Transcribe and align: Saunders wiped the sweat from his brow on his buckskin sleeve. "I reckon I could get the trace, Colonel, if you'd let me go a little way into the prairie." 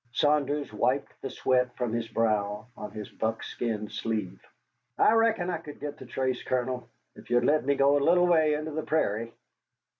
Saunders 0.13 0.73
wiped 0.73 1.13
the 1.21 1.29
sweat 1.29 1.75
from 1.75 1.93
his 1.93 2.07
brow 2.07 2.65
on 2.75 2.89
his 2.89 3.07
buckskin 3.11 3.87
sleeve. 3.87 4.43
"I 4.97 5.11
reckon 5.13 5.51
I 5.51 5.59
could 5.59 5.79
get 5.79 5.99
the 5.99 6.07
trace, 6.07 6.41
Colonel, 6.41 6.89
if 7.15 7.29
you'd 7.29 7.45
let 7.45 7.63
me 7.63 7.75
go 7.75 7.99
a 7.99 7.99
little 7.99 8.25
way 8.25 8.55
into 8.55 8.71
the 8.71 8.81
prairie." 8.81 9.31